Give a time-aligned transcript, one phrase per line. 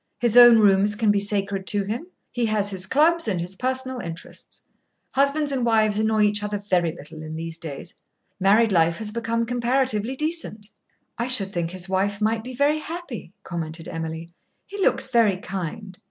[0.19, 2.07] His own rooms can be sacred to him.
[2.31, 4.63] He has his clubs and his personal interests.
[5.11, 7.93] Husbands and wives annoy each other very little in these days.
[8.39, 10.67] Married life has become comparatively decent."
[11.19, 14.31] "I should think his wife might be very happy," commented Emily.
[14.65, 15.99] "He looks very kind."